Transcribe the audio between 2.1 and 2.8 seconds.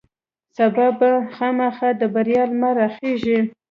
بریا لمر